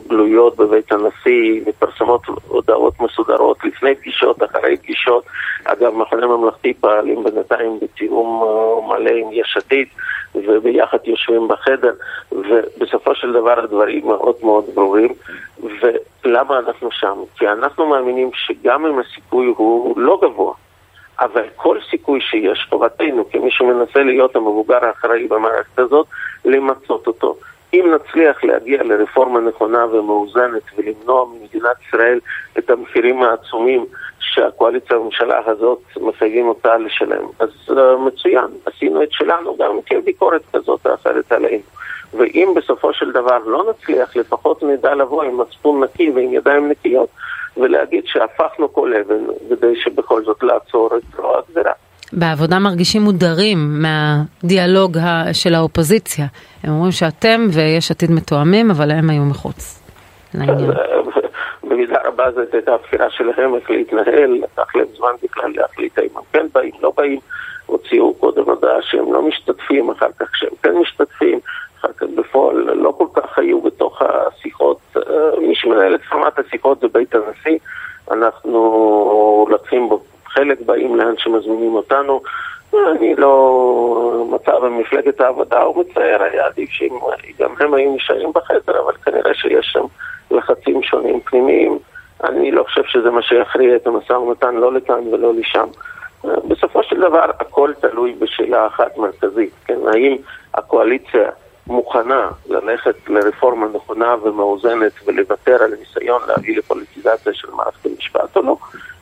גלויות 0.08 0.56
בבית 0.56 0.92
הנשיא, 0.92 1.60
מתפרסמות 1.66 2.22
הודעות 2.48 3.00
מסודרות 3.00 3.64
לפני 3.64 3.94
פגישות, 3.94 4.42
אחרי 4.42 4.76
פגישות. 4.76 5.24
אגב, 5.64 5.94
מחנה 5.94 6.26
ממלכתי 6.26 6.74
פעלים 6.74 7.24
בינתיים 7.24 7.78
בתיאום 7.80 8.42
אה, 8.42 8.88
מלא 8.88 9.10
עם 9.10 9.32
יש 9.32 9.56
עתיד, 9.56 9.88
וביחד 10.34 10.98
יושבים 11.04 11.48
בחדר, 11.48 11.92
ובסופו 12.32 13.14
של 13.14 13.32
דבר 13.32 13.60
הדברים 13.60 14.06
מאוד 14.06 14.34
מאוד 14.42 14.64
ברורים. 14.74 15.14
ולמה 15.60 16.58
אנחנו 16.58 16.90
שם? 16.90 17.18
כי 17.38 17.48
אנחנו 17.48 17.86
מאמינים 17.86 18.30
שגם 18.34 18.86
אם 18.86 18.98
הסיכוי 18.98 19.46
הוא 19.56 20.00
לא 20.00 20.18
גבוה, 20.22 20.54
אבל 21.20 21.42
כל 21.56 21.78
סיכוי 21.90 22.20
שיש, 22.20 22.66
חובתנו 22.70 23.30
כמי 23.30 23.50
שמנסה 23.50 24.02
להיות 24.02 24.36
המבוגר 24.36 24.84
האחראי 24.84 25.26
במערכת 25.26 25.78
הזאת, 25.78 26.06
למצות 26.44 27.06
אותו. 27.06 27.36
אם 27.80 27.94
נצליח 27.94 28.44
להגיע 28.44 28.82
לרפורמה 28.82 29.40
נכונה 29.40 29.86
ומאוזנת 29.86 30.62
ולמנוע 30.76 31.26
ממדינת 31.26 31.76
ישראל 31.88 32.20
את 32.58 32.70
המחירים 32.70 33.22
העצומים 33.22 33.86
שהקואליציה 34.20 34.98
והממשלה 34.98 35.40
הזאת 35.46 35.82
מחייבים 36.00 36.48
אותה 36.48 36.78
לשלם, 36.78 37.24
אז 37.38 37.48
uh, 37.68 37.72
מצוין, 38.06 38.44
עשינו 38.66 39.02
את 39.02 39.12
שלנו, 39.12 39.56
גם 39.56 39.70
אם 39.72 39.80
תהיה 39.80 40.00
ביקורת 40.00 40.42
כזאת 40.52 40.86
או 40.86 40.94
אחרת 40.94 41.32
עלינו. 41.32 41.62
ואם 42.14 42.52
בסופו 42.56 42.92
של 42.92 43.12
דבר 43.12 43.38
לא 43.46 43.64
נצליח, 43.70 44.16
לפחות 44.16 44.62
נדע 44.62 44.94
לבוא 44.94 45.22
עם 45.22 45.40
מצפון 45.40 45.84
נקי 45.84 46.10
ועם 46.10 46.32
ידיים 46.32 46.68
נקיות 46.68 47.08
ולהגיד 47.56 48.04
שהפכנו 48.06 48.72
כל 48.72 48.94
אבן 48.94 49.24
כדי 49.48 49.76
שבכל 49.76 50.24
זאת 50.24 50.42
לעצור 50.42 50.90
את 50.96 51.18
רוע 51.18 51.38
הגזירה. 51.38 51.72
בעבודה 52.12 52.58
מרגישים 52.58 53.02
מודרים 53.02 53.82
מהדיאלוג 53.82 54.98
של 55.32 55.54
האופוזיציה. 55.54 56.26
הם 56.62 56.72
אומרים 56.72 56.92
שאתם 56.92 57.46
ויש 57.52 57.90
עתיד 57.90 58.10
מתואמים, 58.10 58.70
אבל 58.70 58.90
הם 58.90 59.10
היו 59.10 59.22
מחוץ. 59.22 59.82
במידה 61.62 61.98
רבה 62.04 62.30
זאת 62.32 62.54
הייתה 62.54 62.74
הבחירה 62.74 63.10
שלהם 63.10 63.54
איך 63.54 63.70
להתנהל, 63.70 64.30
לקח 64.42 64.76
להם 64.76 64.86
זמן 64.96 65.12
בכלל 65.22 65.52
להחליט 65.54 65.98
האם 65.98 66.08
הם 66.16 66.22
כן 66.32 66.46
באים, 66.54 66.72
לא 66.80 66.92
באים, 66.96 67.20
הוציאו 67.66 68.14
קודם 68.14 68.42
הודעה 68.44 68.82
שהם 68.82 69.12
לא 69.12 69.22
משתתפים, 69.22 69.90
אחר 69.90 70.08
כך 70.18 70.36
שהם 70.36 70.50
כן 70.62 70.74
משתתפים, 70.76 71.38
אחר 71.80 71.92
כך 71.92 72.06
בפועל 72.16 72.56
לא 72.56 72.94
כל 72.98 73.06
כך 73.14 73.38
היו 73.38 73.60
בתוך 73.60 74.02
השיחות. 74.02 74.78
אה, 74.96 75.40
מי 75.40 75.54
שמנהל 75.54 75.94
את 75.94 76.00
פורמט 76.10 76.38
השיחות 76.38 76.80
זה 76.80 76.88
בית 76.88 77.14
הנשיא, 77.14 77.58
אנחנו 78.10 79.46
לוקחים 79.50 79.88
חלק, 80.36 80.60
באים 80.60 80.96
לאן 80.96 81.14
שמזמינים 81.18 81.74
אותנו. 81.74 82.20
אני 82.74 83.14
לא... 83.14 84.26
מצב 84.30 84.64
במפלגת 84.64 85.20
העבודה 85.20 85.62
הוא 85.62 85.84
מצער, 85.84 86.22
היה 86.22 86.46
עדיף 86.46 86.70
שגם 86.70 87.54
הם 87.60 87.74
היו 87.74 87.94
נשארים 87.94 88.32
בחדר, 88.34 88.80
אבל 88.84 88.92
כנראה 88.92 89.34
שיש 89.34 89.66
שם 89.72 89.84
לחצים 90.30 90.82
שונים 90.82 91.20
פנימיים. 91.20 91.78
אני 92.24 92.50
לא 92.50 92.62
חושב 92.62 92.82
שזה 92.86 93.10
מה 93.10 93.22
שיכריע 93.22 93.76
את 93.76 93.86
המשא 93.86 94.12
ומתן, 94.12 94.54
לא 94.54 94.72
לכאן 94.72 95.08
ולא 95.12 95.34
לשם. 95.34 95.66
בסופו 96.24 96.82
של 96.82 97.00
דבר 97.00 97.30
הכל 97.40 97.72
תלוי 97.80 98.14
בשאלה 98.18 98.66
אחת 98.66 98.98
מרכזית, 98.98 99.52
כן? 99.64 99.78
האם 99.92 100.16
הקואליציה 100.54 101.30
מוכנה 101.66 102.28
ללכת 102.46 102.94
לרפורמה 103.08 103.66
נכונה 103.74 104.14
ומאוזנת 104.22 104.92
ולוותר 105.06 105.62
על 105.62 105.74
הניסיון 105.74 106.22
להביא 106.28 106.58
לפוליטיזציה 106.58 107.32
של 107.34 107.50
מערכת 107.50 107.86
המשפט 107.86 108.36
או 108.36 108.42
לא? 108.42 108.56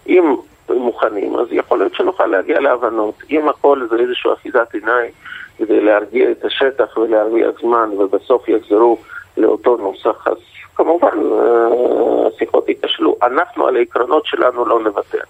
אם 0.06 0.36
מוכנים, 0.70 1.36
אז 1.36 1.46
יכול 1.50 1.78
להיות 1.78 1.94
שנוכל 1.94 2.26
להגיע 2.26 2.60
להבנות. 2.60 3.14
אם 3.30 3.48
הכל 3.48 3.86
זה 3.90 3.96
איזושהי 3.96 4.32
אחיזת 4.32 4.74
עיניים 4.74 5.10
כדי 5.58 5.80
להרגיע 5.80 6.30
את 6.30 6.44
השטח 6.44 6.98
ולהרוויח 6.98 7.60
זמן 7.60 7.90
ובסוף 7.98 8.48
יחזרו 8.48 8.98
לאותו 9.36 9.76
נוסח, 9.76 10.26
אז 10.26 10.36
כמובן 10.74 11.18
אה, 11.32 12.28
השיחות 12.28 12.68
ייכשלו. 12.68 13.16
אנחנו 13.22 13.66
על 13.66 13.76
העקרונות 13.76 14.26
שלנו 14.26 14.64
לא 14.64 14.80
נוותר. 14.80 15.20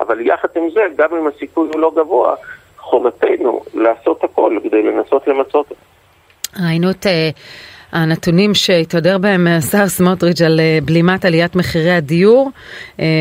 אבל 0.00 0.20
יחד 0.20 0.48
עם 0.56 0.70
זה, 0.70 0.80
גם 0.96 1.08
אם 1.14 1.26
הסיכוי 1.26 1.68
הוא 1.72 1.80
לא 1.80 1.92
גבוה, 1.96 2.34
חובתנו 2.78 3.60
לעשות 3.74 4.24
הכל 4.24 4.58
כדי 4.62 4.82
לנסות 4.82 5.28
למצות 5.28 5.66
זה. 5.68 5.74
ראינו 6.66 6.90
את... 6.90 7.06
אה, 7.06 7.30
הנתונים 7.94 8.54
שהתהדר 8.54 9.18
בהם 9.18 9.46
השר 9.46 9.86
סמוטריץ' 9.86 10.42
על 10.42 10.60
אה, 10.60 10.78
בלימת 10.84 11.24
עליית 11.24 11.56
מחירי 11.56 11.90
הדיור, 11.90 12.50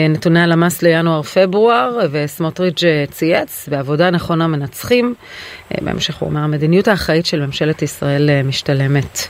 נתוני 0.09 0.39
הלמ"ס 0.39 0.83
לינואר-פברואר, 0.83 1.97
וסמוטריץ' 2.11 2.83
צייץ, 3.11 3.69
בעבודה 3.69 4.09
נכונה 4.09 4.47
מנצחים. 4.47 5.13
בהמשך 5.81 6.17
הוא 6.17 6.29
אומר, 6.29 6.39
המדיניות 6.39 6.87
האחראית 6.87 7.25
של 7.25 7.45
ממשלת 7.45 7.81
ישראל 7.81 8.29
משתלמת. 8.43 9.27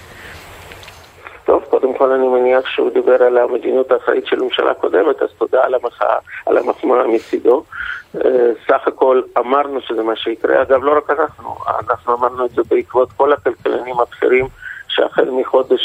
טוב, 1.46 1.64
קודם 1.70 1.98
כל 1.98 2.12
אני 2.12 2.28
מניח 2.28 2.66
שהוא 2.68 2.90
דיבר 2.94 3.24
על 3.24 3.38
המדיניות 3.38 3.92
האחראית 3.92 4.26
של 4.26 4.40
ממשלה 4.40 4.74
קודמת, 4.74 5.22
אז 5.22 5.30
תודה 5.38 5.64
על 5.64 5.74
המחאה, 5.74 6.18
על 6.46 6.58
המחמאה 6.58 7.08
מצידו. 7.08 7.64
אה, 8.16 8.52
סך 8.68 8.88
הכל 8.88 9.22
אמרנו 9.38 9.82
שזה 9.82 10.04
מה 10.04 10.16
שיקרה, 10.16 10.62
אגב 10.62 10.84
לא 10.84 10.98
רק 10.98 11.10
אנחנו, 11.10 11.56
אנחנו 11.80 12.16
אמרנו 12.16 12.46
את 12.46 12.52
זה 12.52 12.62
בעקבות 12.70 13.12
כל 13.18 13.34
הכלכלנים 13.34 14.00
הבכירים 14.00 14.48
שהחל 14.96 15.30
מחודש 15.30 15.82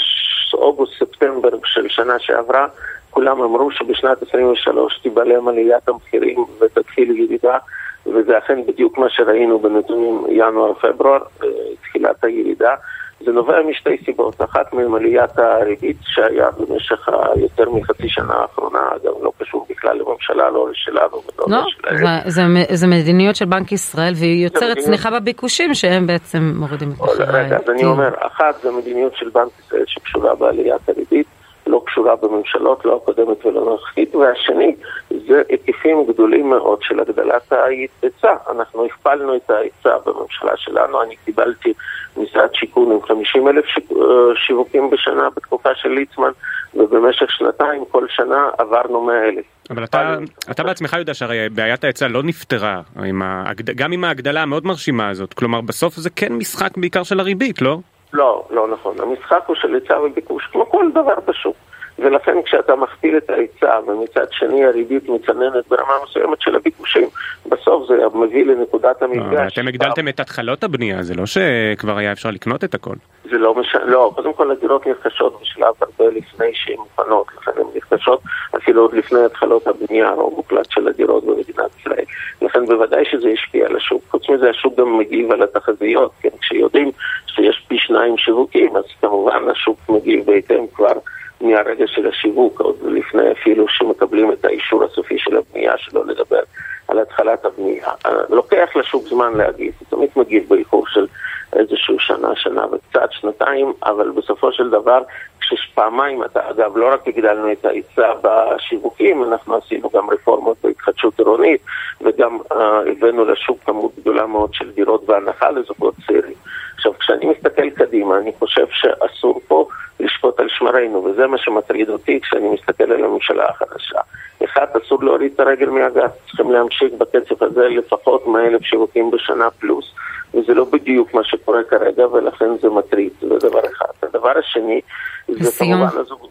אוגוסט-ספטמבר 0.54 1.48
של 1.64 1.88
שנה 1.88 2.18
שעברה, 2.18 2.66
כולם 3.10 3.42
אמרו 3.42 3.70
שבשנת 3.70 4.22
23 4.28 4.98
תיבלם 5.02 5.48
עליית 5.48 5.88
המחירים 5.88 6.44
ותתחיל 6.60 7.16
ירידה, 7.16 7.58
וזה 8.06 8.38
אכן 8.38 8.66
בדיוק 8.66 8.98
מה 8.98 9.10
שראינו 9.10 9.58
בנתונים 9.58 10.24
ינואר-פברואר, 10.28 11.22
אה, 11.42 11.48
תחילת 11.82 12.24
הירידה. 12.24 12.74
זה 13.20 13.32
נובע 13.32 13.62
משתי 13.70 13.96
סיבות, 14.04 14.42
אחת 14.42 14.72
מהן 14.72 14.94
עליית 14.94 15.38
הריבית 15.38 15.96
שהיה 16.02 16.46
במשך 16.50 17.08
היותר 17.08 17.70
מחצי 17.70 18.08
שנה 18.08 18.34
האחרונה, 18.34 18.78
אגב 18.96 19.12
לא 19.22 19.32
קשור 19.38 19.66
בכלל 19.70 19.98
לממשלה, 19.98 20.50
לא 20.50 20.70
לשלנו 20.70 21.22
ולא 21.38 21.46
לא, 21.48 21.64
לשלהם. 21.66 22.22
זה, 22.26 22.42
זה, 22.68 22.76
זה 22.76 22.86
מדיניות 22.86 23.36
של 23.36 23.44
בנק 23.44 23.72
ישראל 23.72 24.12
והיא 24.16 24.44
יוצרת 24.44 24.78
צניחה 24.78 25.10
בביקושים 25.10 25.74
שהם 25.74 26.06
בעצם 26.06 26.52
מורידים 26.56 26.90
את 26.92 27.00
מחירי 27.00 27.26
רגע, 27.32 27.56
אז 27.56 27.70
אני 27.70 27.84
אומר, 27.84 28.10
אחת 28.18 28.54
זה 28.62 28.70
מדיניות 28.70 29.16
של 29.16 29.28
בנק 29.28 29.52
ישראל 29.58 29.84
שקשורה 29.86 30.34
בעליית 30.34 30.88
הריבית, 30.88 31.26
לא 31.68 31.82
קשורה 31.86 32.16
בממשלות, 32.16 32.84
לא 32.84 32.96
הקודמת 32.96 33.46
ולא 33.46 33.60
הנוכחית, 33.60 34.14
והשני 34.14 34.74
זה 35.10 35.42
היקפים 35.48 36.04
גדולים 36.08 36.50
מאוד 36.50 36.78
של 36.82 37.00
הגדלת 37.00 37.52
ההיצע. 37.52 38.34
אנחנו 38.50 38.84
הכפלנו 38.84 39.36
את 39.36 39.50
ההיצע 39.50 39.96
בממשלה 40.06 40.56
שלנו, 40.56 41.02
אני 41.02 41.16
קיבלתי 41.24 41.72
משרד 42.16 42.48
שיכון 42.54 42.92
עם 42.92 43.02
50 43.02 43.48
אלף 43.48 43.64
אה, 43.76 44.04
שיווקים 44.46 44.90
בשנה 44.90 45.28
בתקופה 45.36 45.74
של 45.74 45.88
ליצמן, 45.88 46.30
ובמשך 46.74 47.30
שנתיים 47.30 47.84
כל 47.90 48.06
שנה 48.08 48.48
עברנו 48.58 49.00
100 49.00 49.24
אלף. 49.28 49.44
אבל 49.70 49.84
אתה, 49.84 50.16
אתה 50.50 50.62
בעצמך 50.62 50.92
יודע 50.92 51.14
שהרי 51.14 51.48
בעיית 51.48 51.84
ההיצע 51.84 52.08
לא 52.08 52.22
נפתרה, 52.22 52.80
עם 53.04 53.22
ההגד... 53.22 53.70
גם 53.70 53.92
עם 53.92 54.04
ההגדלה 54.04 54.42
המאוד 54.42 54.66
מרשימה 54.66 55.08
הזאת, 55.08 55.34
כלומר 55.34 55.60
בסוף 55.60 55.94
זה 55.96 56.10
כן 56.10 56.32
משחק 56.32 56.76
בעיקר 56.76 57.02
של 57.02 57.20
הריבית, 57.20 57.62
לא? 57.62 57.78
לא, 58.12 58.44
לא 58.50 58.68
נכון. 58.68 59.00
המשחק 59.00 59.42
הוא 59.46 59.56
של 59.56 59.74
היצע 59.74 60.00
וביקוש, 60.00 60.46
כמו 60.52 60.70
כל 60.70 60.90
דבר 60.90 61.14
בשוק. 61.26 61.56
ולכן 61.98 62.42
כשאתה 62.44 62.76
מכפיל 62.76 63.16
את 63.16 63.30
ההיצע 63.30 63.80
ומצד 63.86 64.26
שני 64.30 64.64
הריבית 64.64 65.08
מצננת 65.08 65.68
ברמה 65.68 65.92
מסוימת 66.04 66.40
של 66.40 66.56
הביקושים, 66.56 67.08
בסוף 67.46 67.88
זה 67.88 67.94
מביא 68.14 68.46
לנקודת 68.46 69.02
לא, 69.02 69.06
המפגש. 69.06 69.52
אתם 69.52 69.68
הגדלתם 69.68 70.08
את 70.08 70.20
התחלות 70.20 70.64
הבנייה, 70.64 71.02
זה 71.02 71.14
לא 71.14 71.26
שכבר 71.26 71.96
היה 71.96 72.12
אפשר 72.12 72.30
לקנות 72.30 72.64
את 72.64 72.74
הכל. 72.74 72.94
זה 73.30 73.38
לא 73.38 73.54
משנה, 73.54 73.84
לא, 73.84 74.12
קודם 74.14 74.32
כל 74.32 74.50
הדירות 74.50 74.86
נרכשות 74.86 75.40
בשלב 75.42 75.74
הרבה 75.80 76.10
לפני 76.10 76.50
שהן 76.54 76.76
מוכנות, 76.76 77.26
לכן 77.38 77.50
הן 77.56 77.66
נרכשות 77.74 78.20
אפילו 78.56 78.82
עוד 78.82 78.94
לפני 78.94 79.20
התחלות 79.24 79.66
הבנייה, 79.66 80.08
הרוב 80.08 80.34
מוקלט 80.36 80.70
של 80.70 80.88
הדירות 80.88 81.24
במדינת 81.24 81.70
ישראל. 81.80 82.04
לכן 82.42 82.66
בוודאי 82.66 83.04
שזה 83.04 83.28
השפיע 83.28 83.66
על 83.66 83.76
השוק. 83.76 84.02
חוץ 84.10 84.30
מזה 84.30 84.50
השוק 84.50 84.78
גם 84.78 84.98
מגיב 84.98 85.32
על 85.32 85.42
התחזיות, 85.42 86.12
כן? 86.20 86.28
כשיודעים 86.40 86.90
שיש 87.26 87.64
פי 87.68 87.78
שניים 87.78 88.18
שיווקים, 88.18 88.76
אז 88.76 88.84
כמובן 89.00 89.48
השוק 89.50 89.78
מגיב 89.88 90.26
בהתאם 90.26 90.66
כבר. 90.74 90.92
מהרגע 91.40 91.86
של 91.86 92.08
השיווק, 92.08 92.60
עוד 92.60 92.76
לפני 92.82 93.32
אפילו 93.32 93.68
שמקבלים 93.68 94.32
את 94.32 94.44
האישור 94.44 94.84
הסופי 94.84 95.18
של 95.18 95.36
הבנייה, 95.36 95.72
שלא 95.78 96.06
לדבר 96.06 96.40
על 96.88 96.98
התחלת 96.98 97.44
הבנייה. 97.44 97.88
אה, 98.06 98.12
לוקח 98.28 98.68
לשוק 98.76 99.08
זמן 99.08 99.32
להגיב, 99.34 99.72
הוא 99.78 99.86
תמיד 99.88 100.10
מגיב 100.16 100.48
באיחור 100.48 100.84
של 100.86 101.06
איזשהו 101.52 101.98
שנה, 101.98 102.28
שנה 102.34 102.66
וקצת, 102.72 103.08
שנתיים, 103.12 103.72
אבל 103.82 104.10
בסופו 104.10 104.52
של 104.52 104.70
דבר, 104.70 105.02
כשפעמיים, 105.40 106.24
אתה, 106.24 106.50
אגב, 106.50 106.76
לא 106.76 106.92
רק 106.92 107.08
הגדלנו 107.08 107.52
את 107.52 107.64
ההיצע 107.64 108.12
בשיווקים, 108.22 109.24
אנחנו 109.24 109.56
עשינו 109.56 109.90
גם 109.94 110.10
רפורמות 110.10 110.56
בהתחדשות 110.64 111.18
עירונית, 111.18 111.60
וגם 112.00 112.38
uh, 112.52 112.54
הבאנו 112.90 113.24
לשוק 113.24 113.58
כמות 113.64 113.92
גדולה 113.98 114.26
מאוד 114.26 114.54
של 114.54 114.70
דירות 114.70 115.06
בהנחה 115.06 115.50
לזוגות 115.50 115.94
צעירים. 116.06 116.34
עכשיו, 116.74 116.92
כשאני 116.98 117.26
מסתכל 117.26 117.70
קדימה, 117.70 118.18
אני 118.18 118.32
חושב 118.38 118.66
שאסור 118.70 119.40
פה 119.48 119.66
לשפוט 120.00 120.40
על 120.40 120.48
שמרינו, 120.48 121.04
וזה 121.04 121.26
מה 121.26 121.38
שמטריד 121.38 121.88
אותי 121.88 122.20
כשאני 122.20 122.48
מסתכל 122.48 122.92
על 122.92 123.04
הממשלה 123.04 123.48
החדשה. 123.48 124.00
אחד, 124.44 124.66
אסור 124.84 125.04
להוריד 125.04 125.32
את 125.34 125.40
הרגל 125.40 125.70
מהגז, 125.70 126.10
צריכים 126.26 126.52
להמשיך 126.52 126.77
בקצב 126.98 127.44
הזה 127.44 127.68
לפחות 127.68 128.26
100 128.26 128.46
אלף 128.46 128.62
שיווקים 128.62 129.10
בשנה 129.10 129.50
פלוס, 129.50 129.94
וזה 130.34 130.54
לא 130.54 130.64
בדיוק 130.64 131.14
מה 131.14 131.24
שקורה 131.24 131.62
כרגע, 131.62 132.08
ולכן 132.08 132.56
זה 132.60 132.68
מטריד, 132.68 133.12
זה 133.20 133.48
דבר 133.48 133.60
אחד. 133.60 133.86
הדבר 134.02 134.38
השני, 134.38 134.80
זה 135.28 135.50
כמובן 135.58 135.98
הזוג, 136.00 136.26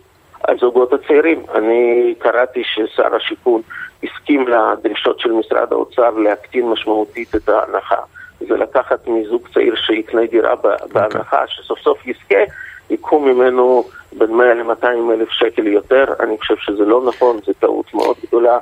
הזוגות 0.48 0.94
הצעירים. 0.94 1.46
אני 1.56 2.14
קראתי 2.20 2.64
ששר 2.64 3.16
השיכון 3.16 3.62
הסכים 4.04 4.48
לדרישות 4.48 5.20
של 5.20 5.32
משרד 5.32 5.74
האוצר 5.74 6.10
להקטין 6.10 6.70
משמעותית 6.70 7.36
את 7.36 7.50
ההנחה. 7.50 8.02
זה 8.40 8.58
לקחת 8.58 9.08
מזוג 9.08 9.48
צעיר 9.54 9.76
שיקנה 9.76 10.26
דירה 10.26 10.54
אוקיי. 10.54 10.72
בהנחה, 10.94 11.44
okay. 11.44 11.48
שסוף 11.48 11.80
סוף 11.80 12.08
יזכה, 12.08 12.44
ייקחו 12.89 13.19
ממנו 13.19 13.84
בין 14.17 14.32
100 14.32 14.54
ל-200 14.54 15.13
אלף 15.13 15.30
שקל 15.30 15.67
יותר. 15.67 16.06
אני 16.19 16.38
חושב 16.38 16.56
שזה 16.60 16.84
לא 16.86 17.06
נכון, 17.08 17.39
זו 17.45 17.54
טעות 17.60 17.93
מאוד 17.93 18.15
גדולה. 18.28 18.58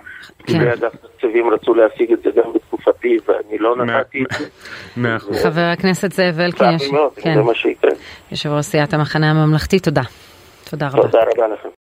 כן. 0.48 0.60
ואגף 0.62 0.96
תקציבים 0.96 1.50
רצו 1.50 1.74
להשיג 1.74 2.12
את 2.14 2.20
זה 2.24 2.30
גם 2.36 2.54
בתקופתי, 2.54 3.18
ואני 3.28 3.58
לא 3.58 3.76
נתתי 3.76 4.24
את 4.24 4.38
זה. 4.38 4.46
חבר 5.44 5.70
הכנסת 5.74 6.12
זאב 6.12 6.40
אלקין, 6.40 6.78
כן. 7.16 7.36
יושב 8.32 8.50
ראש 8.50 8.66
סיעת 8.66 8.94
המחנה 8.94 9.32
הממלכתי, 9.32 9.80
תודה. 9.80 10.02
תודה 10.70 10.88
רבה. 10.88 11.02
תודה 11.02 11.20
רבה 11.36 11.48
לכם. 11.48 11.70